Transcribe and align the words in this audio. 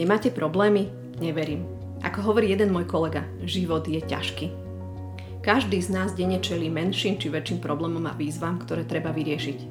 Nemáte 0.00 0.32
problémy? 0.32 0.88
Neverím. 1.20 1.68
Ako 2.00 2.32
hovorí 2.32 2.48
jeden 2.48 2.72
môj 2.72 2.88
kolega, 2.88 3.28
život 3.44 3.84
je 3.84 4.00
ťažký. 4.00 4.48
Každý 5.44 5.76
z 5.76 5.92
nás 5.92 6.16
denne 6.16 6.40
čelí 6.40 6.72
menším 6.72 7.20
či 7.20 7.28
väčším 7.28 7.60
problémom 7.60 8.08
a 8.08 8.16
výzvam, 8.16 8.56
ktoré 8.64 8.88
treba 8.88 9.12
vyriešiť. 9.12 9.68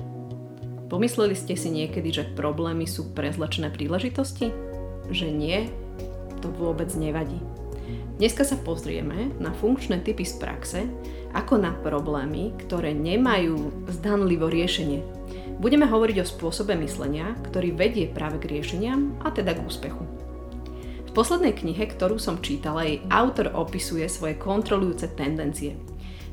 Pomysleli 0.85 1.33
ste 1.33 1.57
si 1.57 1.73
niekedy, 1.73 2.13
že 2.13 2.29
problémy 2.37 2.85
sú 2.85 3.09
prezlečené 3.17 3.73
príležitosti? 3.73 4.53
Že 5.09 5.33
nie? 5.33 5.65
To 6.45 6.53
vôbec 6.53 6.93
nevadí. 6.93 7.41
Dneska 8.21 8.45
sa 8.45 8.61
pozrieme 8.61 9.33
na 9.41 9.49
funkčné 9.49 10.05
typy 10.05 10.29
z 10.29 10.37
praxe, 10.37 10.85
ako 11.33 11.57
na 11.57 11.73
problémy, 11.81 12.53
ktoré 12.53 12.93
nemajú 12.93 13.89
zdanlivo 13.89 14.45
riešenie, 14.45 15.01
Budeme 15.59 15.83
hovoriť 15.83 16.23
o 16.23 16.29
spôsobe 16.39 16.71
myslenia, 16.79 17.35
ktorý 17.51 17.75
vedie 17.75 18.07
práve 18.07 18.39
k 18.39 18.47
riešeniam 18.47 19.19
a 19.19 19.27
teda 19.27 19.51
k 19.51 19.67
úspechu. 19.67 20.18
V 21.09 21.17
poslednej 21.17 21.57
knihe, 21.57 21.89
ktorú 21.89 22.21
som 22.21 22.37
čítala, 22.37 22.85
jej 22.85 23.01
autor 23.09 23.49
opisuje 23.57 24.05
svoje 24.05 24.37
kontrolujúce 24.37 25.09
tendencie. 25.17 25.73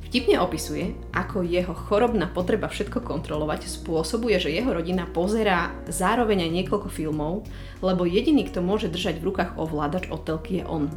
Vtipne 0.04 0.36
opisuje, 0.36 0.92
ako 1.16 1.40
jeho 1.48 1.72
chorobná 1.72 2.28
potreba 2.28 2.68
všetko 2.68 3.00
kontrolovať 3.00 3.72
spôsobuje, 3.72 4.36
že 4.36 4.52
jeho 4.52 4.76
rodina 4.76 5.08
pozerá 5.08 5.72
zároveň 5.88 6.44
aj 6.44 6.50
niekoľko 6.60 6.88
filmov, 6.92 7.48
lebo 7.80 8.04
jediný, 8.04 8.44
kto 8.44 8.60
môže 8.60 8.92
držať 8.92 9.16
v 9.24 9.32
rukách 9.32 9.56
ovládač 9.56 10.12
od 10.12 10.28
telky 10.28 10.60
je 10.60 10.64
on. 10.68 10.92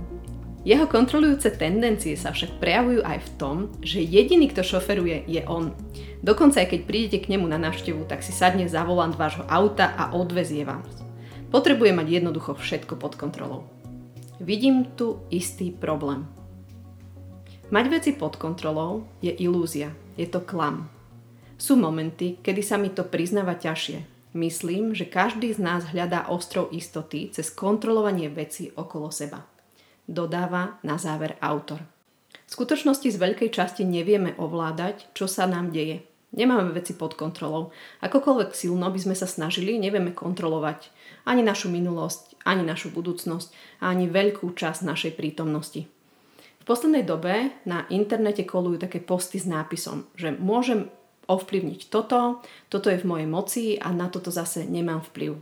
Jeho 0.67 0.83
kontrolujúce 0.83 1.55
tendencie 1.55 2.19
sa 2.19 2.35
však 2.35 2.59
prejavujú 2.59 2.99
aj 2.99 3.17
v 3.23 3.29
tom, 3.39 3.55
že 3.79 4.03
jediný, 4.03 4.51
kto 4.51 4.59
šoferuje, 4.59 5.23
je 5.23 5.39
on. 5.47 5.71
Dokonca 6.19 6.59
aj 6.59 6.75
keď 6.75 6.81
prídete 6.83 7.17
k 7.23 7.31
nemu 7.31 7.47
na 7.47 7.55
návštevu, 7.55 8.03
tak 8.11 8.27
si 8.27 8.35
sadne 8.35 8.67
za 8.67 8.83
volant 8.83 9.15
vášho 9.15 9.47
auta 9.47 9.95
a 9.95 10.11
odvezie 10.11 10.67
vás. 10.67 11.08
Potrebuje 11.49 11.91
mať 11.93 12.07
jednoducho 12.09 12.53
všetko 12.57 12.97
pod 12.97 13.17
kontrolou. 13.17 13.65
Vidím 14.37 14.85
tu 14.95 15.21
istý 15.33 15.73
problém. 15.73 16.29
Mať 17.69 17.85
veci 17.89 18.11
pod 18.17 18.37
kontrolou 18.37 19.05
je 19.21 19.29
ilúzia, 19.29 19.93
je 20.17 20.25
to 20.25 20.41
klam. 20.41 20.89
Sú 21.59 21.75
momenty, 21.75 22.39
kedy 22.41 22.61
sa 22.65 22.79
mi 22.79 22.89
to 22.89 23.05
priznáva 23.05 23.57
ťažšie. 23.57 24.31
Myslím, 24.33 24.93
že 24.93 25.09
každý 25.09 25.53
z 25.53 25.59
nás 25.61 25.89
hľadá 25.89 26.29
ostrov 26.29 26.69
istoty 26.69 27.33
cez 27.33 27.49
kontrolovanie 27.49 28.29
veci 28.29 28.69
okolo 28.73 29.09
seba 29.09 29.41
dodáva 30.09 30.81
na 30.81 30.97
záver 30.97 31.37
autor. 31.37 31.85
V 32.49 32.49
skutočnosti 32.49 33.05
z 33.13 33.17
veľkej 33.21 33.53
časti 33.53 33.85
nevieme 33.85 34.33
ovládať, 34.41 35.13
čo 35.13 35.29
sa 35.29 35.45
nám 35.45 35.69
deje. 35.69 36.01
Nemáme 36.29 36.69
veci 36.77 36.93
pod 36.93 37.17
kontrolou. 37.17 37.73
Akokoľvek 38.05 38.53
silno 38.53 38.85
by 38.93 38.99
sme 39.01 39.15
sa 39.17 39.25
snažili, 39.25 39.81
nevieme 39.81 40.13
kontrolovať 40.13 40.93
ani 41.25 41.41
našu 41.41 41.73
minulosť, 41.73 42.37
ani 42.45 42.61
našu 42.61 42.93
budúcnosť, 42.93 43.49
ani 43.81 44.05
veľkú 44.05 44.53
časť 44.53 44.85
našej 44.85 45.17
prítomnosti. 45.17 45.89
V 46.59 46.63
poslednej 46.69 47.01
dobe 47.01 47.49
na 47.65 47.89
internete 47.89 48.45
kolujú 48.45 48.77
také 48.77 49.01
posty 49.01 49.41
s 49.41 49.49
nápisom, 49.49 50.05
že 50.13 50.29
môžem 50.29 50.93
ovplyvniť 51.25 51.89
toto, 51.89 52.45
toto 52.69 52.93
je 52.93 53.01
v 53.01 53.09
mojej 53.09 53.27
moci 53.29 53.63
a 53.77 53.89
na 53.89 54.09
toto 54.09 54.29
zase 54.29 54.69
nemám 54.69 55.01
vplyv. 55.13 55.37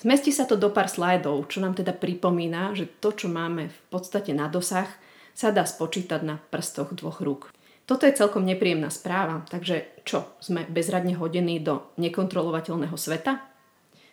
Zmestí 0.00 0.32
sa 0.32 0.48
to 0.48 0.56
do 0.56 0.72
pár 0.72 0.88
slajdov, 0.88 1.50
čo 1.50 1.60
nám 1.60 1.76
teda 1.76 1.92
pripomína, 1.92 2.72
že 2.72 2.88
to, 2.88 3.12
čo 3.12 3.28
máme 3.28 3.68
v 3.68 3.80
podstate 3.92 4.32
na 4.32 4.48
dosah, 4.48 4.88
sa 5.36 5.52
dá 5.54 5.66
spočítať 5.68 6.24
na 6.24 6.40
prstoch 6.50 6.96
dvoch 6.96 7.20
rúk. 7.20 7.52
Toto 7.84 8.06
je 8.06 8.14
celkom 8.14 8.46
nepríjemná 8.46 8.88
správa, 8.88 9.42
takže 9.50 10.02
čo, 10.06 10.36
sme 10.38 10.66
bezradne 10.68 11.18
hodení 11.18 11.58
do 11.58 11.90
nekontrolovateľného 11.98 12.94
sveta? 12.94 13.42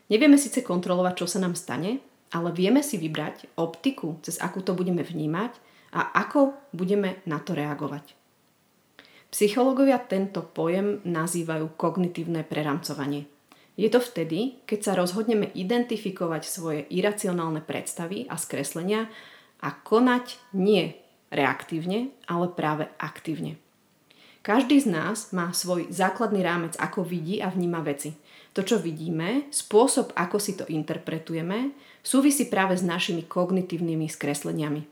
Nevieme 0.10 0.40
síce 0.40 0.66
kontrolovať, 0.66 1.14
čo 1.24 1.28
sa 1.30 1.40
nám 1.44 1.54
stane, 1.54 2.02
ale 2.34 2.50
vieme 2.52 2.82
si 2.82 2.98
vybrať 2.98 3.60
optiku, 3.60 4.18
cez 4.26 4.42
akú 4.42 4.66
to 4.66 4.74
budeme 4.74 5.06
vnímať 5.06 5.54
a 5.94 6.16
ako 6.26 6.58
budeme 6.74 7.22
na 7.30 7.38
to 7.38 7.54
reagovať. 7.54 8.18
Psychológovia 9.30 10.00
tento 10.00 10.42
pojem 10.42 11.04
nazývajú 11.06 11.76
kognitívne 11.76 12.48
preramcovanie– 12.48 13.28
je 13.78 13.94
to 13.94 14.02
vtedy, 14.02 14.58
keď 14.66 14.80
sa 14.82 14.98
rozhodneme 14.98 15.54
identifikovať 15.54 16.44
svoje 16.50 16.82
iracionálne 16.90 17.62
predstavy 17.62 18.26
a 18.26 18.34
skreslenia 18.34 19.06
a 19.62 19.70
konať 19.70 20.42
nie 20.58 20.98
reaktívne, 21.30 22.10
ale 22.26 22.50
práve 22.50 22.90
aktívne. 22.98 23.62
Každý 24.48 24.80
z 24.80 24.88
nás 24.88 25.36
má 25.36 25.52
svoj 25.52 25.92
základný 25.92 26.40
rámec, 26.40 26.80
ako 26.80 27.04
vidí 27.04 27.44
a 27.44 27.52
vníma 27.52 27.84
veci. 27.84 28.16
To, 28.56 28.64
čo 28.64 28.80
vidíme, 28.80 29.52
spôsob, 29.52 30.16
ako 30.16 30.40
si 30.40 30.56
to 30.56 30.64
interpretujeme, 30.72 31.76
súvisí 32.00 32.48
práve 32.48 32.80
s 32.80 32.84
našimi 32.88 33.28
kognitívnymi 33.28 34.08
skresleniami. 34.08 34.88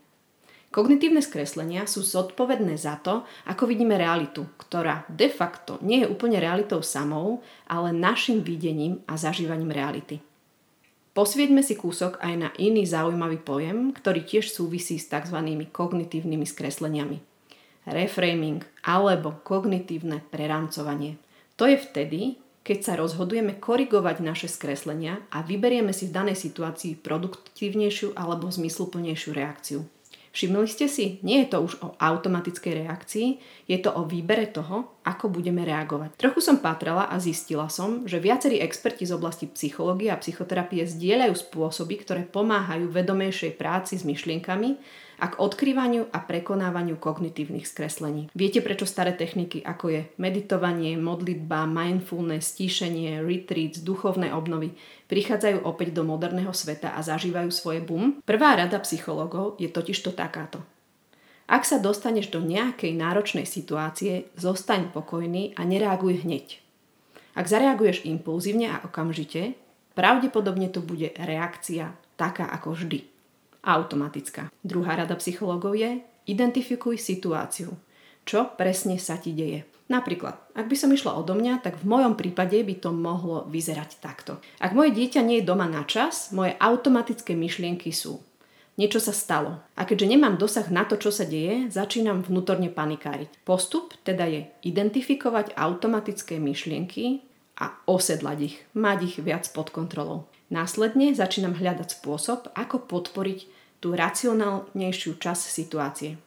Kognitívne 0.68 1.24
skreslenia 1.24 1.88
sú 1.88 2.04
zodpovedné 2.04 2.76
za 2.76 3.00
to, 3.00 3.24
ako 3.48 3.64
vidíme 3.64 3.96
realitu, 3.96 4.44
ktorá 4.60 5.08
de 5.08 5.32
facto 5.32 5.80
nie 5.80 6.04
je 6.04 6.10
úplne 6.12 6.36
realitou 6.36 6.84
samou, 6.84 7.40
ale 7.64 7.96
našim 7.96 8.44
videním 8.44 9.00
a 9.08 9.16
zažívaním 9.16 9.72
reality. 9.72 10.20
Posvieďme 11.16 11.64
si 11.64 11.80
kúsok 11.80 12.20
aj 12.20 12.34
na 12.36 12.52
iný 12.60 12.84
zaujímavý 12.84 13.40
pojem, 13.40 13.96
ktorý 13.96 14.20
tiež 14.20 14.52
súvisí 14.52 15.00
s 15.00 15.08
tzv. 15.08 15.40
kognitívnymi 15.72 16.44
skresleniami. 16.44 17.35
Reframing 17.86 18.66
alebo 18.82 19.38
kognitívne 19.46 20.20
prerámcovanie. 20.28 21.16
To 21.56 21.70
je 21.70 21.78
vtedy, 21.78 22.20
keď 22.66 22.78
sa 22.82 22.92
rozhodujeme 22.98 23.62
korigovať 23.62 24.26
naše 24.26 24.50
skreslenia 24.50 25.22
a 25.30 25.46
vyberieme 25.46 25.94
si 25.94 26.10
v 26.10 26.16
danej 26.18 26.34
situácii 26.34 26.98
produktívnejšiu 26.98 28.18
alebo 28.18 28.50
zmysluplnejšiu 28.50 29.30
reakciu. 29.30 29.80
Všimli 30.34 30.68
ste 30.68 30.90
si, 30.90 31.22
nie 31.24 31.46
je 31.46 31.54
to 31.54 31.64
už 31.64 31.72
o 31.80 31.88
automatickej 31.96 32.84
reakcii, 32.84 33.28
je 33.70 33.78
to 33.80 33.88
o 33.94 34.04
výbere 34.04 34.50
toho, 34.50 34.95
ako 35.06 35.30
budeme 35.30 35.62
reagovať. 35.62 36.18
Trochu 36.18 36.42
som 36.42 36.58
patrala 36.58 37.06
a 37.06 37.22
zistila 37.22 37.70
som, 37.70 38.02
že 38.10 38.18
viacerí 38.18 38.58
experti 38.58 39.06
z 39.06 39.14
oblasti 39.14 39.46
psychológie 39.46 40.10
a 40.10 40.18
psychoterapie 40.18 40.82
zdieľajú 40.82 41.34
spôsoby, 41.46 42.02
ktoré 42.02 42.22
pomáhajú 42.26 42.90
vedomejšej 42.90 43.54
práci 43.54 43.94
s 43.94 44.02
myšlienkami 44.02 44.74
a 45.16 45.32
k 45.32 45.38
odkrývaniu 45.40 46.12
a 46.12 46.18
prekonávaniu 46.20 47.00
kognitívnych 47.00 47.64
skreslení. 47.64 48.28
Viete, 48.36 48.60
prečo 48.60 48.84
staré 48.84 49.16
techniky 49.16 49.64
ako 49.64 49.86
je 49.88 50.00
meditovanie, 50.20 51.00
modlitba, 51.00 51.64
mindfulness, 51.64 52.52
stíšenie, 52.52 53.24
retreats, 53.24 53.80
duchovné 53.80 54.34
obnovy 54.36 54.76
prichádzajú 55.08 55.64
opäť 55.64 55.96
do 55.96 56.02
moderného 56.04 56.52
sveta 56.52 56.92
a 56.92 57.00
zažívajú 57.00 57.48
svoje 57.48 57.80
boom? 57.80 58.20
Prvá 58.28 58.58
rada 58.58 58.76
psychológov 58.82 59.56
je 59.56 59.70
totiž 59.72 59.96
to 60.04 60.12
takáto. 60.12 60.60
Ak 61.46 61.62
sa 61.62 61.78
dostaneš 61.78 62.34
do 62.34 62.42
nejakej 62.42 62.98
náročnej 62.98 63.46
situácie, 63.46 64.26
zostaň 64.34 64.90
pokojný 64.90 65.54
a 65.54 65.62
nereaguj 65.62 66.26
hneď. 66.26 66.58
Ak 67.38 67.46
zareaguješ 67.46 68.02
impulzívne 68.02 68.74
a 68.74 68.82
okamžite, 68.82 69.54
pravdepodobne 69.94 70.66
to 70.74 70.82
bude 70.82 71.14
reakcia 71.14 71.94
taká 72.18 72.50
ako 72.50 72.74
vždy 72.74 73.06
automatická. 73.66 74.50
Druhá 74.62 74.98
rada 74.98 75.14
psychológov 75.18 75.74
je 75.74 76.02
identifikuj 76.26 76.98
situáciu. 76.98 77.74
Čo 78.26 78.58
presne 78.58 78.98
sa 78.98 79.14
ti 79.18 79.30
deje? 79.30 79.66
Napríklad, 79.86 80.34
ak 80.58 80.66
by 80.66 80.74
som 80.74 80.90
išla 80.90 81.14
odo 81.14 81.38
mňa, 81.38 81.62
tak 81.62 81.78
v 81.78 81.86
mojom 81.86 82.18
prípade 82.18 82.58
by 82.58 82.74
to 82.82 82.90
mohlo 82.90 83.46
vyzerať 83.46 84.02
takto. 84.02 84.42
Ak 84.58 84.74
moje 84.74 84.90
dieťa 84.98 85.22
nie 85.22 85.38
je 85.38 85.46
doma 85.46 85.70
na 85.70 85.86
čas, 85.86 86.34
moje 86.34 86.58
automatické 86.58 87.38
myšlienky 87.38 87.94
sú 87.94 88.18
Niečo 88.76 89.00
sa 89.00 89.16
stalo. 89.16 89.64
A 89.72 89.88
keďže 89.88 90.12
nemám 90.12 90.36
dosah 90.36 90.68
na 90.68 90.84
to, 90.84 91.00
čo 91.00 91.08
sa 91.08 91.24
deje, 91.24 91.72
začínam 91.72 92.20
vnútorne 92.20 92.68
panikáriť. 92.68 93.32
Postup 93.48 93.96
teda 94.04 94.28
je 94.28 94.52
identifikovať 94.68 95.56
automatické 95.56 96.36
myšlienky 96.36 97.24
a 97.56 97.72
osedlať 97.88 98.38
ich, 98.44 98.56
mať 98.76 98.98
ich 99.08 99.16
viac 99.24 99.48
pod 99.56 99.72
kontrolou. 99.72 100.28
Následne 100.52 101.16
začínam 101.16 101.56
hľadať 101.56 101.98
spôsob, 101.98 102.52
ako 102.52 102.84
podporiť 102.84 103.48
tú 103.80 103.96
racionálnejšiu 103.96 105.16
časť 105.16 105.44
situácie. 105.48 106.20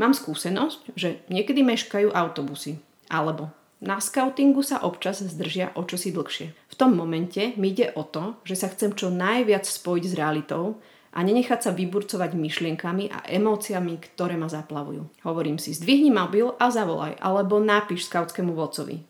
Mám 0.00 0.16
skúsenosť, 0.16 0.96
že 0.96 1.20
niekedy 1.28 1.60
meškajú 1.60 2.12
autobusy, 2.12 2.80
alebo 3.12 3.52
na 3.76 4.00
scoutingu 4.00 4.64
sa 4.64 4.80
občas 4.80 5.20
zdržia 5.20 5.76
o 5.76 5.84
čosi 5.84 6.08
dlhšie. 6.08 6.48
V 6.52 6.74
tom 6.74 6.96
momente 6.96 7.52
mi 7.60 7.76
ide 7.76 7.92
o 7.92 8.08
to, 8.08 8.40
že 8.48 8.56
sa 8.56 8.72
chcem 8.72 8.96
čo 8.96 9.12
najviac 9.12 9.68
spojiť 9.68 10.04
s 10.08 10.16
realitou 10.16 10.80
a 11.16 11.24
nenechať 11.24 11.64
sa 11.64 11.72
vyburcovať 11.72 12.36
myšlienkami 12.36 13.08
a 13.08 13.24
emóciami, 13.24 13.96
ktoré 13.96 14.36
ma 14.36 14.52
zaplavujú. 14.52 15.24
Hovorím 15.24 15.56
si, 15.56 15.72
zdvihni 15.72 16.12
mobil 16.12 16.52
a 16.60 16.68
zavolaj, 16.68 17.16
alebo 17.16 17.56
napíš 17.56 18.12
skautskému 18.12 18.52
vodcovi. 18.52 19.00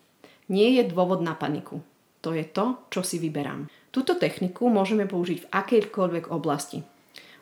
Nie 0.47 0.79
je 0.79 0.87
dôvod 0.87 1.19
na 1.19 1.35
paniku. 1.35 1.83
To 2.23 2.31
je 2.31 2.47
to, 2.47 2.79
čo 2.87 3.03
si 3.03 3.19
vyberám. 3.19 3.67
Túto 3.91 4.15
techniku 4.15 4.71
môžeme 4.71 5.03
použiť 5.03 5.43
v 5.43 5.49
akejkoľvek 5.51 6.31
oblasti. 6.31 6.87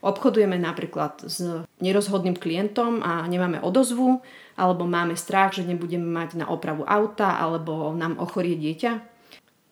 Obchodujeme 0.05 0.57
napríklad 0.57 1.25
s 1.25 1.65
nerozhodným 1.81 2.37
klientom 2.37 3.01
a 3.05 3.25
nemáme 3.25 3.61
odozvu, 3.61 4.21
alebo 4.57 4.85
máme 4.85 5.17
strach, 5.17 5.57
že 5.57 5.65
nebudeme 5.65 6.05
mať 6.05 6.41
na 6.41 6.45
opravu 6.49 6.85
auta, 6.85 7.37
alebo 7.37 7.93
nám 7.93 8.17
ochorie 8.21 8.57
dieťa. 8.57 9.14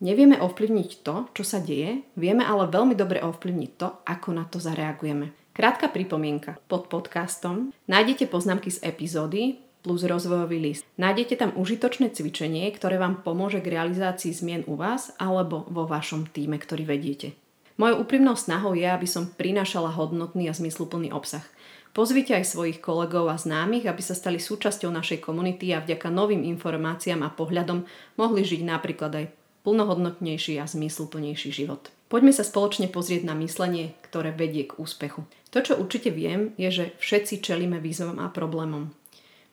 Nevieme 0.03 0.35
ovplyvniť 0.35 0.99
to, 0.99 1.31
čo 1.31 1.47
sa 1.47 1.63
deje, 1.63 2.03
vieme 2.19 2.43
ale 2.43 2.67
veľmi 2.67 2.91
dobre 2.91 3.23
ovplyvniť 3.23 3.71
to, 3.79 4.03
ako 4.03 4.35
na 4.35 4.43
to 4.43 4.59
zareagujeme. 4.59 5.31
Krátka 5.55 5.87
pripomienka. 5.87 6.59
Pod 6.67 6.91
podcastom 6.91 7.71
nájdete 7.87 8.27
poznámky 8.27 8.67
z 8.67 8.83
epizódy 8.83 9.63
plus 9.79 10.03
rozvojový 10.03 10.59
list. 10.59 10.83
Nájdete 10.99 11.39
tam 11.39 11.55
užitočné 11.55 12.11
cvičenie, 12.11 12.67
ktoré 12.75 12.99
vám 12.99 13.23
pomôže 13.23 13.63
k 13.63 13.79
realizácii 13.79 14.35
zmien 14.35 14.67
u 14.67 14.75
vás 14.75 15.15
alebo 15.23 15.63
vo 15.71 15.87
vašom 15.87 16.27
týme, 16.35 16.59
ktorý 16.59 16.83
vediete. 16.83 17.39
Mojou 17.79 18.03
úprimnou 18.03 18.35
snahou 18.35 18.75
je, 18.75 18.83
aby 18.83 19.07
som 19.07 19.31
prinášala 19.31 19.87
hodnotný 19.87 20.51
a 20.51 20.53
zmysluplný 20.53 21.15
obsah. 21.15 21.47
Pozvite 21.95 22.35
aj 22.35 22.51
svojich 22.51 22.83
kolegov 22.83 23.31
a 23.31 23.39
známych, 23.39 23.87
aby 23.87 24.03
sa 24.03 24.19
stali 24.19 24.35
súčasťou 24.35 24.91
našej 24.91 25.23
komunity 25.23 25.71
a 25.71 25.79
vďaka 25.79 26.11
novým 26.11 26.43
informáciám 26.43 27.23
a 27.23 27.31
pohľadom 27.31 27.87
mohli 28.19 28.43
žiť 28.43 28.67
napríklad 28.67 29.13
aj 29.15 29.25
plnohodnotnejší 29.63 30.59
a 30.59 30.67
zmysluplnejší 30.67 31.49
život. 31.51 31.91
Poďme 32.11 32.29
sa 32.29 32.45
spoločne 32.45 32.91
pozrieť 32.91 33.25
na 33.25 33.33
myslenie, 33.41 33.97
ktoré 34.05 34.29
vedie 34.29 34.69
k 34.69 34.77
úspechu. 34.77 35.25
To, 35.49 35.59
čo 35.65 35.79
určite 35.79 36.13
viem, 36.13 36.53
je, 36.61 36.69
že 36.69 36.85
všetci 37.01 37.41
čelíme 37.41 37.81
výzvam 37.81 38.21
a 38.21 38.29
problémom. 38.29 38.93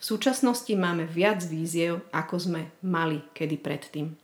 V 0.01 0.05
súčasnosti 0.05 0.73
máme 0.77 1.09
viac 1.09 1.41
víziev, 1.45 2.05
ako 2.13 2.37
sme 2.37 2.61
mali 2.85 3.25
kedy 3.33 3.57
predtým. 3.61 4.17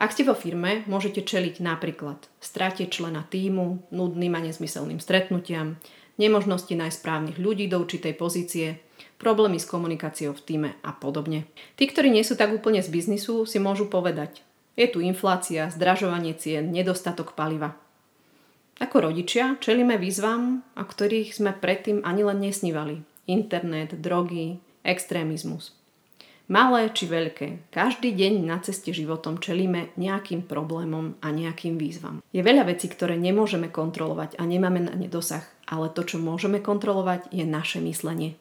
Ak 0.00 0.16
ste 0.16 0.24
vo 0.24 0.32
firme, 0.32 0.84
môžete 0.88 1.24
čeliť 1.24 1.60
napríklad 1.60 2.28
strate 2.40 2.88
člena 2.88 3.24
týmu, 3.28 3.92
nudným 3.92 4.32
a 4.36 4.40
nezmyselným 4.40 5.00
stretnutiam, 5.00 5.76
nemožnosti 6.16 6.72
nájsť 6.72 6.98
správnych 6.98 7.38
ľudí 7.40 7.68
do 7.68 7.80
určitej 7.80 8.16
pozície, 8.16 8.80
problémy 9.16 9.56
s 9.56 9.68
komunikáciou 9.68 10.36
v 10.36 10.44
týme 10.44 10.70
a 10.84 10.92
podobne. 10.92 11.48
Tí, 11.76 11.88
ktorí 11.88 12.12
nie 12.12 12.24
sú 12.24 12.36
tak 12.36 12.52
úplne 12.52 12.80
z 12.84 12.88
biznisu, 12.92 13.48
si 13.48 13.62
môžu 13.62 13.88
povedať, 13.88 14.44
je 14.76 14.86
tu 14.88 15.04
inflácia, 15.04 15.68
zdražovanie 15.68 16.32
cien, 16.36 16.72
nedostatok 16.72 17.36
paliva. 17.36 17.76
Ako 18.80 19.04
rodičia 19.12 19.60
čelíme 19.60 20.00
výzvam, 20.00 20.64
o 20.74 20.84
ktorých 20.84 21.36
sme 21.36 21.52
predtým 21.52 22.02
ani 22.02 22.24
len 22.24 22.40
nesnívali. 22.40 23.04
Internet, 23.28 24.00
drogy, 24.00 24.58
extrémizmus. 24.82 25.76
Malé 26.50 26.90
či 26.90 27.06
veľké, 27.06 27.70
každý 27.70 28.12
deň 28.12 28.44
na 28.44 28.58
ceste 28.58 28.90
životom 28.90 29.38
čelíme 29.38 29.94
nejakým 29.94 30.44
problémom 30.44 31.14
a 31.22 31.30
nejakým 31.30 31.78
výzvam. 31.78 32.18
Je 32.34 32.42
veľa 32.42 32.66
vecí, 32.66 32.90
ktoré 32.90 33.14
nemôžeme 33.14 33.70
kontrolovať 33.70 34.36
a 34.36 34.44
nemáme 34.44 34.82
na 34.82 34.92
ne 34.98 35.06
dosah, 35.06 35.46
ale 35.70 35.88
to, 35.94 36.02
čo 36.02 36.18
môžeme 36.18 36.58
kontrolovať, 36.58 37.30
je 37.30 37.46
naše 37.46 37.78
myslenie. 37.80 38.34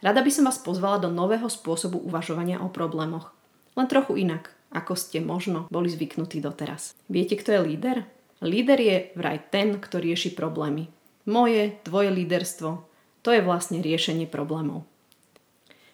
Rada 0.00 0.24
by 0.24 0.30
som 0.32 0.48
vás 0.48 0.56
pozvala 0.56 0.96
do 0.96 1.12
nového 1.12 1.46
spôsobu 1.46 2.00
uvažovania 2.00 2.58
o 2.64 2.72
problémoch. 2.72 3.36
Len 3.76 3.86
trochu 3.86 4.24
inak, 4.24 4.56
ako 4.70 4.94
ste 4.94 5.18
možno 5.18 5.66
boli 5.68 5.90
zvyknutí 5.90 6.38
doteraz. 6.38 6.94
Viete, 7.10 7.34
kto 7.34 7.54
je 7.54 7.60
líder? 7.60 7.96
Líder 8.40 8.78
je 8.80 8.96
vraj 9.18 9.38
ten, 9.52 9.76
kto 9.76 10.00
rieši 10.00 10.32
problémy. 10.32 10.88
Moje, 11.28 11.76
tvoje 11.84 12.08
líderstvo, 12.08 12.86
to 13.20 13.28
je 13.34 13.44
vlastne 13.44 13.84
riešenie 13.84 14.24
problémov. 14.24 14.88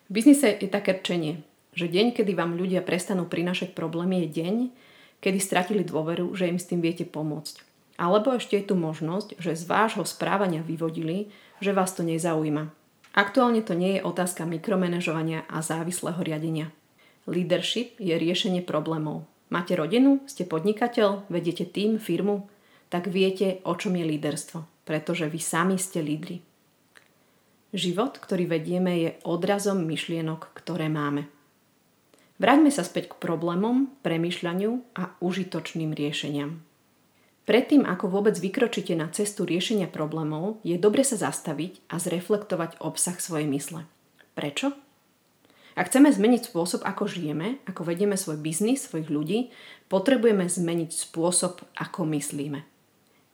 V 0.07 0.23
biznise 0.23 0.55
je 0.55 0.71
také 0.71 0.95
rčenie, 1.03 1.43
že 1.75 1.91
deň, 1.91 2.15
kedy 2.15 2.39
vám 2.39 2.55
ľudia 2.55 2.87
prestanú 2.87 3.27
prinašať 3.27 3.75
problémy, 3.75 4.23
je 4.23 4.29
deň, 4.39 4.55
kedy 5.19 5.39
stratili 5.43 5.83
dôveru, 5.83 6.31
že 6.39 6.47
im 6.47 6.63
s 6.63 6.71
tým 6.71 6.79
viete 6.79 7.03
pomôcť. 7.03 7.67
Alebo 7.99 8.37
ešte 8.37 8.61
je 8.61 8.71
tu 8.71 8.75
možnosť, 8.79 9.41
že 9.43 9.59
z 9.59 9.65
vášho 9.67 10.07
správania 10.07 10.63
vyvodili, 10.63 11.33
že 11.59 11.75
vás 11.75 11.97
to 11.97 12.07
nezaujíma. 12.07 12.71
Aktuálne 13.17 13.65
to 13.65 13.73
nie 13.73 13.97
je 13.97 14.05
otázka 14.05 14.45
mikromanežovania 14.45 15.49
a 15.49 15.65
závislého 15.65 16.21
riadenia. 16.21 16.69
Leadership 17.27 17.99
je 17.99 18.15
riešenie 18.15 18.63
problémov. 18.63 19.27
Máte 19.51 19.75
rodinu, 19.75 20.23
ste 20.31 20.47
podnikateľ, 20.47 21.27
vedete 21.27 21.67
tým, 21.67 21.99
firmu, 21.99 22.47
tak 22.87 23.11
viete, 23.11 23.59
o 23.67 23.75
čom 23.75 23.99
je 23.99 24.07
líderstvo, 24.07 24.87
pretože 24.87 25.27
vy 25.27 25.39
sami 25.43 25.77
ste 25.79 26.03
lídri. 26.03 26.43
Život, 27.75 28.23
ktorý 28.23 28.47
vedieme, 28.47 28.93
je 29.03 29.11
odrazom 29.27 29.83
myšlienok, 29.83 30.55
ktoré 30.55 30.87
máme. 30.87 31.27
Vráťme 32.39 32.71
sa 32.71 32.87
späť 32.87 33.11
k 33.11 33.19
problémom, 33.19 33.91
premyšľaniu 34.07 34.95
a 34.95 35.19
užitočným 35.19 35.91
riešeniam. 35.97 36.63
Predtým, 37.47 37.87
ako 37.87 38.11
vôbec 38.11 38.39
vykročíte 38.39 38.95
na 38.95 39.11
cestu 39.11 39.47
riešenia 39.47 39.91
problémov, 39.91 40.63
je 40.67 40.79
dobre 40.79 41.03
sa 41.07 41.19
zastaviť 41.19 41.91
a 41.91 41.99
zreflektovať 41.99 42.83
obsah 42.83 43.19
svojej 43.19 43.51
mysle. 43.51 43.87
Prečo? 44.35 44.86
Ak 45.77 45.93
chceme 45.93 46.09
zmeniť 46.09 46.49
spôsob, 46.49 46.81
ako 46.89 47.05
žijeme, 47.05 47.61
ako 47.69 47.85
vedieme 47.85 48.17
svoj 48.17 48.41
biznis, 48.41 48.89
svojich 48.89 49.13
ľudí, 49.13 49.53
potrebujeme 49.93 50.49
zmeniť 50.49 50.89
spôsob, 50.89 51.61
ako 51.77 52.09
myslíme. 52.17 52.65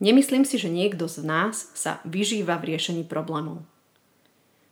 Nemyslím 0.03 0.43
si, 0.43 0.59
že 0.59 0.67
niekto 0.67 1.07
z 1.07 1.23
nás 1.23 1.71
sa 1.79 2.03
vyžíva 2.03 2.59
v 2.59 2.75
riešení 2.75 3.07
problémov. 3.07 3.63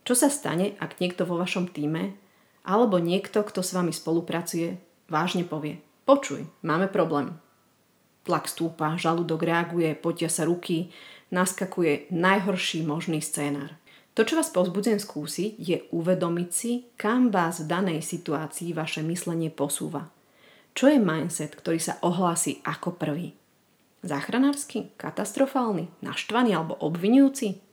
Čo 0.03 0.19
sa 0.19 0.27
stane, 0.27 0.75
ak 0.83 0.99
niekto 0.99 1.23
vo 1.23 1.39
vašom 1.39 1.71
týme 1.71 2.11
alebo 2.67 2.99
niekto, 2.99 3.39
kto 3.41 3.63
s 3.63 3.71
vami 3.71 3.95
spolupracuje, 3.95 4.75
vážne 5.07 5.47
povie 5.47 5.79
Počuj, 6.03 6.43
máme 6.65 6.91
problém. 6.91 7.39
Tlak 8.27 8.51
stúpa, 8.51 8.99
žalúdok 8.99 9.47
reaguje, 9.47 9.95
potia 9.95 10.27
sa 10.27 10.43
ruky, 10.43 10.91
naskakuje 11.31 12.11
najhorší 12.11 12.83
možný 12.83 13.23
scénár. 13.23 13.80
To, 14.11 14.27
čo 14.27 14.35
vás 14.35 14.51
povzbudzujem 14.51 14.99
skúsiť, 14.99 15.51
je 15.55 15.77
uvedomiť 15.95 16.49
si, 16.51 16.83
kam 16.99 17.31
vás 17.31 17.63
v 17.63 17.71
danej 17.71 18.03
situácii 18.03 18.75
vaše 18.75 18.99
myslenie 19.07 19.47
posúva. 19.47 20.11
Čo 20.75 20.91
je 20.91 20.99
mindset, 20.99 21.55
ktorý 21.55 21.79
sa 21.79 21.95
ohlási 22.03 22.59
ako 22.67 22.99
prvý? 22.99 23.31
Záchranársky? 24.03 24.91
Katastrofálny? 24.99 26.03
Naštvaný 26.03 26.51
alebo 26.51 26.75
obvinujúci? 26.83 27.63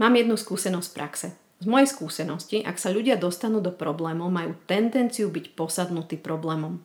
Mám 0.00 0.16
jednu 0.16 0.40
skúsenosť 0.40 0.88
z 0.88 0.94
praxe. 0.96 1.28
Z 1.60 1.66
mojej 1.68 1.88
skúsenosti, 1.92 2.58
ak 2.64 2.80
sa 2.80 2.88
ľudia 2.88 3.20
dostanú 3.20 3.60
do 3.60 3.70
problémov, 3.70 4.32
majú 4.32 4.56
tendenciu 4.64 5.28
byť 5.28 5.52
posadnutí 5.52 6.16
problémom. 6.16 6.80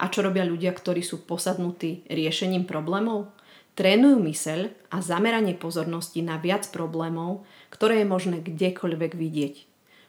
A 0.00 0.08
čo 0.08 0.24
robia 0.24 0.48
ľudia, 0.48 0.72
ktorí 0.72 1.04
sú 1.04 1.28
posadnutí 1.28 2.08
riešením 2.08 2.64
problémov? 2.64 3.35
Trénujú 3.76 4.16
myseľ 4.24 4.72
a 4.88 5.04
zameranie 5.04 5.52
pozornosti 5.52 6.24
na 6.24 6.40
viac 6.40 6.64
problémov, 6.72 7.44
ktoré 7.68 8.00
je 8.00 8.08
možné 8.08 8.40
kdekoľvek 8.40 9.12
vidieť. 9.12 9.54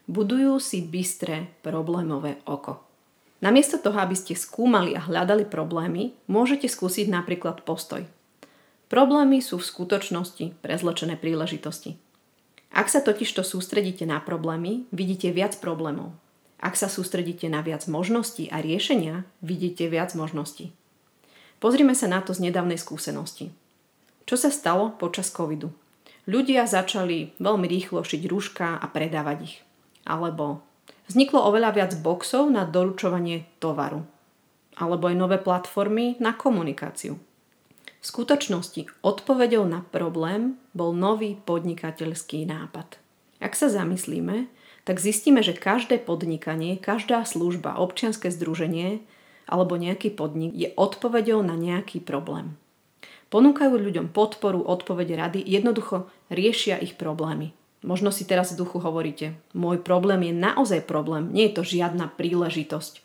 Budujú 0.07 0.55
si 0.63 0.79
bystré 0.79 1.51
problémové 1.67 2.39
oko. 2.47 2.79
Namiesto 3.43 3.75
toho, 3.75 3.99
aby 3.99 4.15
ste 4.15 4.39
skúmali 4.39 4.95
a 4.95 5.03
hľadali 5.03 5.43
problémy, 5.43 6.15
môžete 6.31 6.71
skúsiť 6.71 7.11
napríklad 7.11 7.67
postoj. 7.67 8.07
Problémy 8.87 9.43
sú 9.43 9.59
v 9.59 9.67
skutočnosti 9.67 10.63
prezlečené 10.63 11.19
príležitosti. 11.19 11.99
Ak 12.71 12.87
sa 12.87 13.03
totižto 13.03 13.43
sústredíte 13.43 14.07
na 14.07 14.23
problémy, 14.23 14.87
vidíte 14.95 15.27
viac 15.35 15.59
problémov. 15.59 16.15
Ak 16.57 16.79
sa 16.79 16.87
sústredíte 16.87 17.51
na 17.51 17.59
viac 17.59 17.83
možností 17.91 18.47
a 18.47 18.63
riešenia, 18.63 19.27
vidíte 19.43 19.91
viac 19.91 20.15
možností. 20.15 20.71
Pozrime 21.59 21.97
sa 21.97 22.05
na 22.05 22.21
to 22.21 22.31
z 22.31 22.49
nedávnej 22.49 22.77
skúsenosti. 22.77 23.49
Čo 24.27 24.35
sa 24.35 24.51
stalo 24.51 24.91
počas 24.91 25.31
covidu? 25.31 25.71
Ľudia 26.27 26.67
začali 26.67 27.39
veľmi 27.39 27.63
rýchlo 27.63 28.03
šiť 28.03 28.27
rúška 28.27 28.75
a 28.75 28.85
predávať 28.91 29.37
ich. 29.47 29.55
Alebo 30.03 30.59
vzniklo 31.07 31.39
oveľa 31.47 31.71
viac 31.71 31.91
boxov 32.03 32.51
na 32.51 32.67
doručovanie 32.67 33.47
tovaru. 33.63 34.03
Alebo 34.75 35.07
aj 35.07 35.15
nové 35.15 35.39
platformy 35.39 36.19
na 36.19 36.35
komunikáciu. 36.35 37.15
V 37.97 38.05
skutočnosti 38.05 38.91
odpovedou 38.99 39.63
na 39.63 39.79
problém 39.87 40.59
bol 40.75 40.91
nový 40.91 41.39
podnikateľský 41.47 42.43
nápad. 42.51 42.99
Ak 43.39 43.55
sa 43.55 43.71
zamyslíme, 43.71 44.51
tak 44.83 44.99
zistíme, 44.99 45.39
že 45.39 45.55
každé 45.55 46.03
podnikanie, 46.03 46.75
každá 46.75 47.23
služba, 47.23 47.79
občianske 47.79 48.27
združenie 48.27 48.99
alebo 49.47 49.79
nejaký 49.79 50.11
podnik 50.11 50.51
je 50.51 50.75
odpovedou 50.75 51.39
na 51.47 51.55
nejaký 51.55 52.03
problém. 52.03 52.59
Ponúkajú 53.27 53.75
ľuďom 53.75 54.15
podporu, 54.15 54.63
odpovede, 54.63 55.15
rady, 55.19 55.43
jednoducho 55.43 56.07
riešia 56.31 56.79
ich 56.79 56.95
problémy. 56.95 57.51
Možno 57.83 58.09
si 58.09 58.23
teraz 58.23 58.55
v 58.55 58.63
duchu 58.63 58.81
hovoríte, 58.81 59.37
môj 59.53 59.83
problém 59.83 60.31
je 60.31 60.33
naozaj 60.33 60.87
problém, 60.87 61.29
nie 61.29 61.51
je 61.51 61.61
to 61.61 61.63
žiadna 61.67 62.09
príležitosť. 62.15 63.03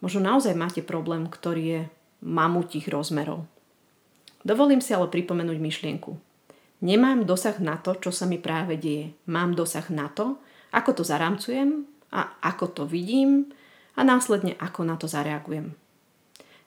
Možno 0.00 0.24
naozaj 0.24 0.56
máte 0.56 0.80
problém, 0.80 1.28
ktorý 1.28 1.62
je 1.62 1.80
mamutých 2.24 2.88
rozmerov. 2.88 3.44
Dovolím 4.40 4.80
si 4.80 4.96
ale 4.96 5.12
pripomenúť 5.12 5.60
myšlienku. 5.60 6.16
Nemám 6.80 7.28
dosah 7.28 7.60
na 7.60 7.76
to, 7.76 7.92
čo 8.00 8.08
sa 8.08 8.24
mi 8.24 8.40
práve 8.40 8.80
deje. 8.80 9.12
Mám 9.28 9.52
dosah 9.52 9.84
na 9.92 10.08
to, 10.08 10.40
ako 10.72 10.96
to 10.96 11.02
zaramcujem 11.04 11.84
a 12.08 12.40
ako 12.40 12.72
to 12.72 12.82
vidím 12.88 13.52
a 13.96 14.00
následne 14.00 14.56
ako 14.56 14.88
na 14.88 14.96
to 14.96 15.04
zareagujem. 15.04 15.76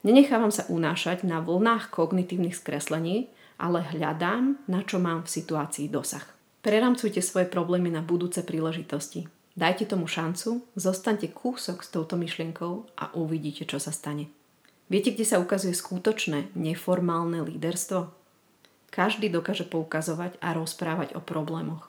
Nenechávam 0.04 0.52
sa 0.52 0.68
unášať 0.68 1.24
na 1.24 1.40
vlnách 1.40 1.88
kognitívnych 1.88 2.60
skreslení, 2.60 3.32
ale 3.56 3.80
hľadám, 3.80 4.60
na 4.68 4.84
čo 4.84 5.00
mám 5.00 5.24
v 5.24 5.32
situácii 5.32 5.88
dosah. 5.88 6.28
Preramcujte 6.60 7.24
svoje 7.24 7.48
problémy 7.48 7.88
na 7.88 8.04
budúce 8.04 8.44
príležitosti. 8.44 9.32
Dajte 9.56 9.88
tomu 9.88 10.12
šancu, 10.12 10.68
zostaňte 10.76 11.32
kúsok 11.32 11.88
s 11.88 11.92
touto 11.92 12.20
myšlienkou 12.20 13.00
a 13.00 13.16
uvidíte, 13.16 13.64
čo 13.64 13.80
sa 13.80 13.96
stane. 13.96 14.28
Viete, 14.92 15.16
kde 15.16 15.24
sa 15.24 15.40
ukazuje 15.40 15.72
skutočné 15.72 16.52
neformálne 16.52 17.40
líderstvo? 17.40 18.12
Každý 18.92 19.32
dokáže 19.32 19.64
poukazovať 19.64 20.36
a 20.44 20.52
rozprávať 20.52 21.16
o 21.16 21.24
problémoch. 21.24 21.88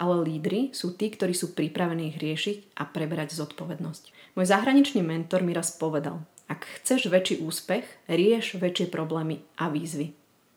Ale 0.00 0.24
lídry 0.24 0.72
sú 0.72 0.96
tí, 0.96 1.12
ktorí 1.12 1.36
sú 1.36 1.52
pripravení 1.52 2.16
ich 2.16 2.18
riešiť 2.18 2.80
a 2.80 2.88
preberať 2.88 3.36
zodpovednosť. 3.36 4.32
Môj 4.32 4.48
zahraničný 4.48 5.04
mentor 5.04 5.44
mi 5.44 5.52
raz 5.52 5.76
povedal, 5.76 6.24
ak 6.50 6.66
chceš 6.82 7.06
väčší 7.06 7.38
úspech, 7.46 7.86
rieš 8.10 8.58
väčšie 8.58 8.90
problémy 8.90 9.38
a 9.54 9.70
výzvy. 9.70 10.10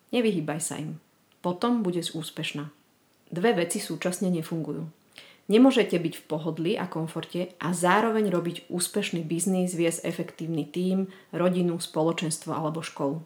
Nevyhýbaj 0.10 0.60
sa 0.60 0.82
im. 0.82 0.98
Potom 1.46 1.86
budeš 1.86 2.18
úspešná. 2.18 2.74
Dve 3.30 3.54
veci 3.54 3.78
súčasne 3.78 4.34
nefungujú. 4.34 4.90
Nemôžete 5.52 6.00
byť 6.00 6.14
v 6.18 6.24
pohodli 6.26 6.72
a 6.80 6.88
komforte 6.88 7.52
a 7.60 7.76
zároveň 7.76 8.32
robiť 8.32 8.72
úspešný 8.72 9.28
biznis, 9.28 9.76
viesť 9.76 10.08
efektívny 10.08 10.66
tím, 10.66 11.12
rodinu, 11.36 11.78
spoločenstvo 11.78 12.56
alebo 12.56 12.80
školu. 12.80 13.20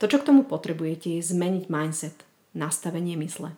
To, 0.00 0.04
čo 0.10 0.18
k 0.18 0.26
tomu 0.26 0.42
potrebujete, 0.48 1.20
je 1.20 1.22
zmeniť 1.22 1.70
mindset, 1.70 2.24
nastavenie 2.56 3.14
mysle. 3.20 3.54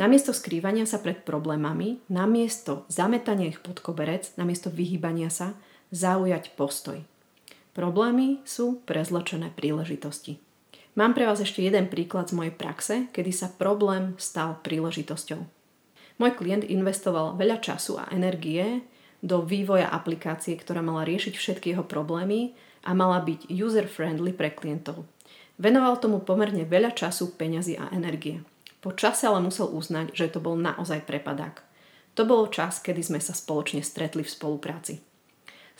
Namiesto 0.00 0.32
skrývania 0.32 0.88
sa 0.88 0.96
pred 0.96 1.20
problémami, 1.26 2.00
namiesto 2.08 2.88
zametania 2.88 3.52
ich 3.52 3.60
pod 3.60 3.84
koberec, 3.84 4.32
namiesto 4.40 4.72
vyhýbania 4.72 5.28
sa, 5.28 5.52
zaujať 5.92 6.56
postoj. 6.56 7.04
Problémy 7.70 8.42
sú 8.42 8.82
prezločené 8.82 9.54
príležitosti. 9.54 10.42
Mám 10.98 11.14
pre 11.14 11.22
vás 11.22 11.38
ešte 11.38 11.62
jeden 11.62 11.86
príklad 11.86 12.26
z 12.26 12.34
mojej 12.34 12.50
praxe, 12.50 13.06
kedy 13.14 13.30
sa 13.30 13.46
problém 13.46 14.18
stal 14.18 14.58
príležitosťou. 14.58 15.38
Môj 16.18 16.32
klient 16.34 16.66
investoval 16.66 17.38
veľa 17.38 17.62
času 17.62 17.96
a 18.02 18.10
energie 18.10 18.82
do 19.22 19.46
vývoja 19.46 19.86
aplikácie, 19.86 20.58
ktorá 20.58 20.82
mala 20.82 21.06
riešiť 21.06 21.34
všetky 21.38 21.66
jeho 21.72 21.86
problémy 21.86 22.58
a 22.82 22.90
mala 22.90 23.22
byť 23.22 23.48
user-friendly 23.48 24.34
pre 24.34 24.50
klientov. 24.50 25.06
Venoval 25.60 26.02
tomu 26.02 26.18
pomerne 26.24 26.66
veľa 26.66 26.90
času, 26.96 27.38
peňazí 27.38 27.78
a 27.78 27.92
energie. 27.94 28.42
Po 28.80 28.96
čase 28.96 29.28
ale 29.28 29.44
musel 29.44 29.68
uznať, 29.68 30.16
že 30.16 30.32
to 30.32 30.40
bol 30.40 30.56
naozaj 30.56 31.04
prepadák. 31.04 31.62
To 32.18 32.26
bolo 32.26 32.50
čas, 32.50 32.82
kedy 32.82 33.04
sme 33.04 33.20
sa 33.22 33.36
spoločne 33.36 33.84
stretli 33.84 34.24
v 34.24 34.32
spolupráci. 34.32 35.04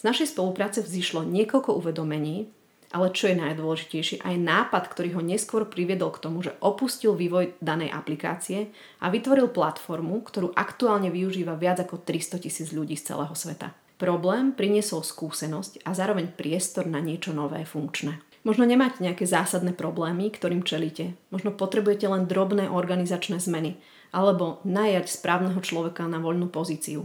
Z 0.00 0.08
našej 0.08 0.32
spolupráce 0.32 0.80
vzýšlo 0.80 1.28
niekoľko 1.28 1.76
uvedomení, 1.76 2.48
ale 2.88 3.12
čo 3.12 3.28
je 3.28 3.36
najdôležitejšie, 3.36 4.24
aj 4.24 4.36
nápad, 4.40 4.88
ktorý 4.88 5.12
ho 5.12 5.20
neskôr 5.20 5.68
priviedol 5.68 6.08
k 6.08 6.24
tomu, 6.24 6.40
že 6.40 6.56
opustil 6.64 7.12
vývoj 7.12 7.60
danej 7.60 7.92
aplikácie 7.92 8.72
a 9.04 9.12
vytvoril 9.12 9.52
platformu, 9.52 10.24
ktorú 10.24 10.56
aktuálne 10.56 11.12
využíva 11.12 11.52
viac 11.60 11.84
ako 11.84 12.00
300 12.00 12.40
tisíc 12.40 12.72
ľudí 12.72 12.96
z 12.96 13.12
celého 13.12 13.36
sveta. 13.36 13.76
Problém 14.00 14.56
priniesol 14.56 15.04
skúsenosť 15.04 15.84
a 15.84 15.92
zároveň 15.92 16.32
priestor 16.32 16.88
na 16.88 17.04
niečo 17.04 17.36
nové 17.36 17.68
funkčné. 17.68 18.24
Možno 18.40 18.64
nemáte 18.64 19.04
nejaké 19.04 19.28
zásadné 19.28 19.76
problémy, 19.76 20.32
ktorým 20.32 20.64
čelíte. 20.64 21.12
Možno 21.28 21.52
potrebujete 21.52 22.08
len 22.08 22.24
drobné 22.24 22.72
organizačné 22.72 23.36
zmeny, 23.36 23.76
alebo 24.16 24.64
najať 24.64 25.12
správneho 25.12 25.60
človeka 25.60 26.08
na 26.08 26.24
voľnú 26.24 26.48
pozíciu, 26.48 27.04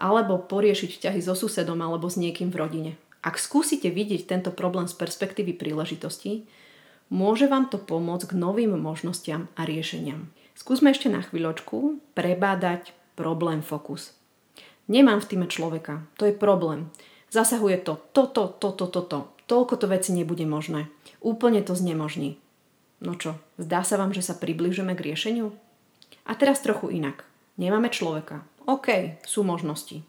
alebo 0.00 0.40
poriešiť 0.40 0.96
vzťahy 0.96 1.20
so 1.20 1.36
susedom 1.36 1.78
alebo 1.84 2.08
s 2.08 2.16
niekým 2.16 2.48
v 2.48 2.58
rodine. 2.58 2.92
Ak 3.20 3.36
skúsite 3.36 3.92
vidieť 3.92 4.24
tento 4.24 4.50
problém 4.50 4.88
z 4.88 4.96
perspektívy 4.96 5.52
príležitosti, 5.52 6.48
môže 7.12 7.44
vám 7.44 7.68
to 7.68 7.76
pomôcť 7.76 8.32
k 8.32 8.38
novým 8.40 8.72
možnostiam 8.80 9.52
a 9.60 9.68
riešeniam. 9.68 10.32
Skúsme 10.56 10.96
ešte 10.96 11.12
na 11.12 11.20
chvíľočku 11.20 12.00
prebádať 12.16 12.96
problém 13.12 13.60
fokus. 13.60 14.16
Nemám 14.88 15.20
v 15.20 15.28
týme 15.28 15.46
človeka, 15.46 16.02
to 16.16 16.26
je 16.26 16.34
problém. 16.34 16.88
Zasahuje 17.30 17.78
to 17.84 18.00
toto, 18.16 18.50
toto, 18.58 18.90
toto. 18.90 19.36
Toľko 19.46 19.74
to 19.78 19.86
veci 19.86 20.10
nebude 20.16 20.42
možné. 20.48 20.90
Úplne 21.22 21.62
to 21.62 21.76
znemožní. 21.76 22.40
No 23.00 23.14
čo, 23.14 23.38
zdá 23.60 23.86
sa 23.86 24.00
vám, 24.00 24.10
že 24.10 24.24
sa 24.24 24.34
približujeme 24.34 24.96
k 24.98 25.04
riešeniu? 25.12 25.54
A 26.26 26.32
teraz 26.34 26.60
trochu 26.64 26.90
inak. 26.90 27.22
Nemáme 27.54 27.92
človeka. 27.92 28.42
OK, 28.70 29.18
sú 29.26 29.42
možnosti 29.42 30.06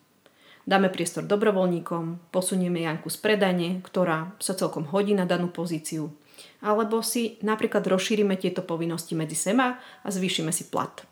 dáme 0.66 0.88
priestor 0.88 1.26
dobrovoľníkom, 1.26 2.32
posunieme 2.32 2.86
Janku 2.86 3.10
z 3.10 3.18
predajne, 3.20 3.82
ktorá 3.84 4.32
sa 4.38 4.54
celkom 4.54 4.88
hodí 4.90 5.12
na 5.18 5.26
danú 5.26 5.50
pozíciu. 5.50 6.14
Alebo 6.62 7.02
si 7.06 7.42
napríklad 7.42 7.86
rozšírime 7.86 8.38
tieto 8.38 8.66
povinnosti 8.66 9.18
medzi 9.18 9.38
seba 9.38 9.78
a 9.78 10.08
zvýšime 10.08 10.54
si 10.54 10.70
plat. 10.70 11.06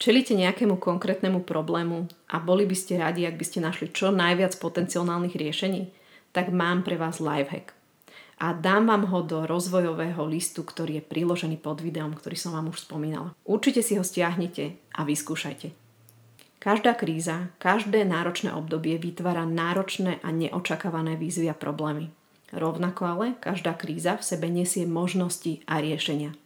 Čelíte 0.00 0.32
nejakému 0.32 0.80
konkrétnemu 0.80 1.44
problému 1.44 2.08
a 2.32 2.40
boli 2.40 2.64
by 2.64 2.72
ste 2.72 2.96
radi, 2.96 3.28
ak 3.28 3.36
by 3.36 3.44
ste 3.44 3.60
našli 3.60 3.92
čo 3.92 4.08
najviac 4.08 4.56
potenciálnych 4.56 5.36
riešení, 5.36 5.92
tak 6.32 6.48
mám 6.48 6.86
pre 6.86 6.96
vás 6.96 7.20
lifehack. 7.20 7.76
A 8.40 8.56
dám 8.56 8.88
vám 8.88 9.04
ho 9.12 9.20
do 9.20 9.44
rozvojového 9.44 10.24
listu, 10.24 10.64
ktorý 10.64 11.04
je 11.04 11.04
priložený 11.04 11.60
pod 11.60 11.84
videom, 11.84 12.16
ktorý 12.16 12.40
som 12.40 12.56
vám 12.56 12.72
už 12.72 12.88
spomínala. 12.88 13.36
Určite 13.44 13.84
si 13.84 14.00
ho 14.00 14.04
stiahnite 14.06 14.80
a 14.96 15.04
vyskúšajte. 15.04 15.79
Každá 16.60 16.92
kríza, 16.92 17.48
každé 17.56 18.04
náročné 18.04 18.52
obdobie 18.52 19.00
vytvára 19.00 19.48
náročné 19.48 20.20
a 20.20 20.28
neočakávané 20.28 21.16
výzvy 21.16 21.48
a 21.48 21.56
problémy. 21.56 22.12
Rovnako 22.52 23.02
ale 23.08 23.26
každá 23.40 23.72
kríza 23.72 24.20
v 24.20 24.26
sebe 24.28 24.52
nesie 24.52 24.84
možnosti 24.84 25.64
a 25.64 25.80
riešenia. 25.80 26.36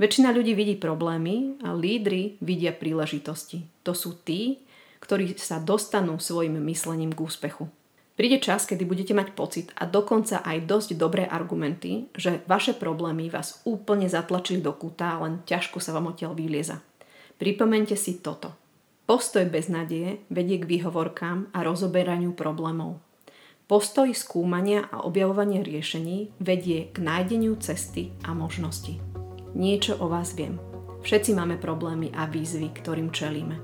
Väčšina 0.00 0.32
ľudí 0.32 0.56
vidí 0.56 0.80
problémy 0.80 1.60
a 1.60 1.76
lídry 1.76 2.40
vidia 2.40 2.72
príležitosti. 2.72 3.68
To 3.84 3.92
sú 3.92 4.16
tí, 4.24 4.64
ktorí 5.04 5.36
sa 5.36 5.60
dostanú 5.60 6.16
svojim 6.16 6.56
myslením 6.56 7.12
k 7.12 7.20
úspechu. 7.20 7.68
Príde 8.16 8.40
čas, 8.40 8.64
kedy 8.64 8.88
budete 8.88 9.12
mať 9.12 9.36
pocit 9.36 9.68
a 9.76 9.84
dokonca 9.84 10.40
aj 10.40 10.64
dosť 10.64 10.96
dobré 10.96 11.28
argumenty, 11.28 12.08
že 12.16 12.40
vaše 12.48 12.72
problémy 12.72 13.28
vás 13.28 13.60
úplne 13.68 14.08
zatlačili 14.08 14.64
do 14.64 14.72
kúta, 14.72 15.20
len 15.20 15.44
ťažko 15.44 15.76
sa 15.76 15.92
vám 15.92 16.16
odtiaľ 16.16 16.32
vylieza. 16.32 16.80
Pripomente 17.36 17.92
si 18.00 18.24
toto. 18.24 18.69
Postoj 19.10 19.42
bez 19.50 19.66
nádeje 19.66 20.22
vedie 20.30 20.62
k 20.62 20.70
výhovorkám 20.70 21.50
a 21.50 21.66
rozoberaniu 21.66 22.30
problémov. 22.30 23.02
Postoj 23.66 24.06
skúmania 24.14 24.86
a 24.86 25.02
objavovania 25.02 25.66
riešení 25.66 26.30
vedie 26.38 26.94
k 26.94 27.02
nájdeniu 27.02 27.58
cesty 27.58 28.14
a 28.22 28.38
možnosti. 28.38 29.02
Niečo 29.58 29.98
o 29.98 30.06
vás 30.06 30.38
viem. 30.38 30.62
Všetci 31.02 31.34
máme 31.34 31.58
problémy 31.58 32.14
a 32.14 32.30
výzvy, 32.30 32.70
ktorým 32.70 33.10
čelíme. 33.10 33.58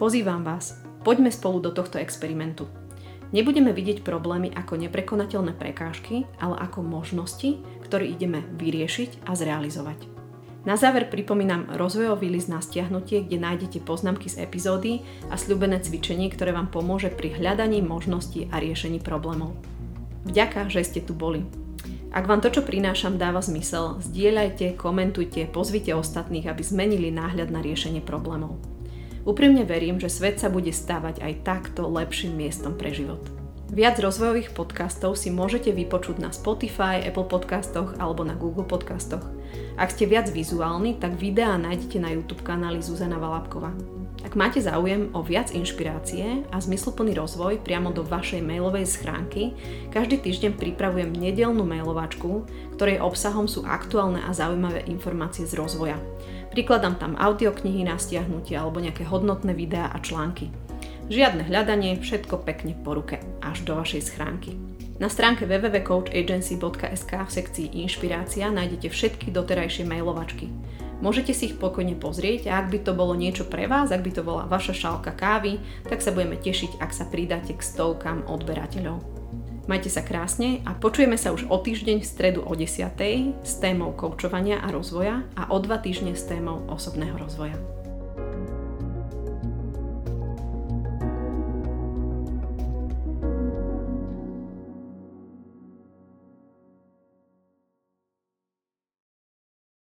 Pozývam 0.00 0.40
vás, 0.40 0.80
poďme 1.04 1.28
spolu 1.28 1.60
do 1.60 1.76
tohto 1.76 2.00
experimentu. 2.00 2.64
Nebudeme 3.36 3.76
vidieť 3.76 4.00
problémy 4.00 4.48
ako 4.56 4.80
neprekonateľné 4.80 5.60
prekážky, 5.60 6.24
ale 6.40 6.56
ako 6.56 6.80
možnosti, 6.80 7.60
ktoré 7.84 8.08
ideme 8.08 8.48
vyriešiť 8.56 9.28
a 9.28 9.36
zrealizovať. 9.36 10.15
Na 10.66 10.74
záver 10.74 11.06
pripomínam 11.06 11.70
rozvojový 11.78 12.26
list 12.26 12.50
na 12.50 12.58
stiahnutie, 12.58 13.22
kde 13.22 13.38
nájdete 13.38 13.86
poznámky 13.86 14.26
z 14.26 14.42
epizódy 14.42 15.06
a 15.30 15.38
sľubené 15.38 15.78
cvičenie, 15.78 16.26
ktoré 16.26 16.50
vám 16.50 16.74
pomôže 16.74 17.06
pri 17.06 17.38
hľadaní 17.38 17.86
možností 17.86 18.50
a 18.50 18.58
riešení 18.58 18.98
problémov. 18.98 19.54
Vďaka, 20.26 20.66
že 20.66 20.82
ste 20.82 21.00
tu 21.06 21.14
boli. 21.14 21.46
Ak 22.10 22.26
vám 22.26 22.42
to, 22.42 22.50
čo 22.50 22.66
prinášam, 22.66 23.14
dáva 23.14 23.38
zmysel, 23.46 24.02
zdieľajte, 24.02 24.74
komentujte, 24.74 25.46
pozvite 25.54 25.94
ostatných, 25.94 26.50
aby 26.50 26.66
zmenili 26.66 27.14
náhľad 27.14 27.54
na 27.54 27.62
riešenie 27.62 28.02
problémov. 28.02 28.58
Úprimne 29.22 29.62
verím, 29.62 30.02
že 30.02 30.10
svet 30.10 30.42
sa 30.42 30.50
bude 30.50 30.74
stávať 30.74 31.22
aj 31.22 31.46
takto 31.46 31.86
lepším 31.86 32.34
miestom 32.42 32.74
pre 32.74 32.90
život. 32.90 33.35
Viac 33.66 33.98
rozvojových 33.98 34.54
podcastov 34.54 35.18
si 35.18 35.26
môžete 35.26 35.74
vypočuť 35.74 36.22
na 36.22 36.30
Spotify, 36.30 37.02
Apple 37.02 37.26
podcastoch 37.26 37.98
alebo 37.98 38.22
na 38.22 38.38
Google 38.38 38.62
podcastoch. 38.62 39.26
Ak 39.74 39.90
ste 39.90 40.06
viac 40.06 40.30
vizuálni, 40.30 41.02
tak 41.02 41.18
videá 41.18 41.58
nájdete 41.58 41.98
na 41.98 42.14
YouTube 42.14 42.46
kanáli 42.46 42.78
Zuzana 42.78 43.18
Valapkova. 43.18 43.74
Ak 44.22 44.38
máte 44.38 44.62
záujem 44.62 45.10
o 45.10 45.20
viac 45.22 45.50
inšpirácie 45.50 46.46
a 46.54 46.56
zmysluplný 46.62 47.18
rozvoj 47.18 47.58
priamo 47.66 47.90
do 47.90 48.06
vašej 48.06 48.38
mailovej 48.38 48.86
schránky, 48.86 49.58
každý 49.90 50.22
týždeň 50.22 50.54
pripravujem 50.54 51.10
nedelnú 51.10 51.66
mailovačku, 51.66 52.46
ktorej 52.78 53.02
obsahom 53.02 53.50
sú 53.50 53.66
aktuálne 53.66 54.22
a 54.22 54.30
zaujímavé 54.30 54.86
informácie 54.86 55.42
z 55.42 55.58
rozvoja. 55.58 55.98
Prikladám 56.54 57.02
tam 57.02 57.18
audioknihy 57.18 57.82
na 57.82 57.98
stiahnutie 57.98 58.54
alebo 58.54 58.78
nejaké 58.78 59.02
hodnotné 59.02 59.58
videá 59.58 59.90
a 59.90 59.98
články. 59.98 60.54
Žiadne 61.06 61.46
hľadanie, 61.46 62.02
všetko 62.02 62.42
pekne 62.42 62.74
po 62.82 62.98
ruke, 62.98 63.22
až 63.38 63.62
do 63.62 63.78
vašej 63.78 64.10
schránky. 64.10 64.58
Na 64.98 65.06
stránke 65.06 65.46
www.coachagency.sk 65.46 67.12
v 67.14 67.30
sekcii 67.30 67.78
Inšpirácia 67.86 68.50
nájdete 68.50 68.90
všetky 68.90 69.30
doterajšie 69.30 69.86
mailovačky. 69.86 70.50
Môžete 70.98 71.30
si 71.36 71.52
ich 71.52 71.60
pokojne 71.60 71.94
pozrieť 71.94 72.50
a 72.50 72.58
ak 72.58 72.72
by 72.74 72.78
to 72.82 72.96
bolo 72.96 73.14
niečo 73.14 73.46
pre 73.46 73.68
vás, 73.70 73.92
ak 73.92 74.02
by 74.02 74.10
to 74.16 74.26
bola 74.26 74.48
vaša 74.50 74.74
šálka 74.74 75.14
kávy, 75.14 75.62
tak 75.86 76.02
sa 76.02 76.10
budeme 76.10 76.40
tešiť, 76.40 76.82
ak 76.82 76.90
sa 76.90 77.06
pridáte 77.06 77.54
k 77.54 77.62
stovkám 77.62 78.26
odberateľov. 78.26 79.04
Majte 79.70 79.92
sa 79.92 80.02
krásne 80.02 80.64
a 80.66 80.74
počujeme 80.74 81.14
sa 81.20 81.30
už 81.30 81.46
o 81.52 81.58
týždeň 81.60 82.02
v 82.02 82.06
stredu 82.06 82.40
o 82.42 82.50
10. 82.50 82.98
s 83.46 83.52
témou 83.62 83.94
koučovania 83.94 84.58
a 84.58 84.74
rozvoja 84.74 85.22
a 85.38 85.54
o 85.54 85.58
dva 85.62 85.78
týždne 85.78 86.18
s 86.18 86.26
témou 86.26 86.66
osobného 86.66 87.14
rozvoja. 87.14 87.75